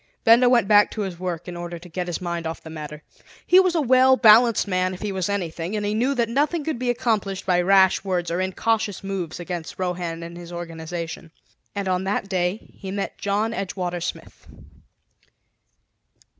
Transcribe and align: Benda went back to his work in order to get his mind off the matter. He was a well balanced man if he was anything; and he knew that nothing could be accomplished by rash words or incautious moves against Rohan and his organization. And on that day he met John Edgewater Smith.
Benda 0.23 0.49
went 0.49 0.67
back 0.67 0.89
to 0.89 1.01
his 1.01 1.19
work 1.19 1.47
in 1.47 1.55
order 1.55 1.77
to 1.77 1.87
get 1.87 2.07
his 2.07 2.19
mind 2.19 2.47
off 2.47 2.63
the 2.63 2.71
matter. 2.71 3.03
He 3.45 3.59
was 3.59 3.75
a 3.75 3.81
well 3.81 4.17
balanced 4.17 4.67
man 4.67 4.95
if 4.95 5.03
he 5.03 5.11
was 5.11 5.29
anything; 5.29 5.75
and 5.75 5.85
he 5.85 5.93
knew 5.93 6.15
that 6.15 6.27
nothing 6.27 6.63
could 6.63 6.79
be 6.79 6.89
accomplished 6.89 7.45
by 7.45 7.61
rash 7.61 8.03
words 8.03 8.31
or 8.31 8.41
incautious 8.41 9.03
moves 9.03 9.39
against 9.39 9.77
Rohan 9.77 10.23
and 10.23 10.35
his 10.37 10.51
organization. 10.51 11.29
And 11.75 11.87
on 11.87 12.03
that 12.05 12.27
day 12.27 12.73
he 12.79 12.89
met 12.89 13.19
John 13.19 13.53
Edgewater 13.53 14.01
Smith. 14.01 14.47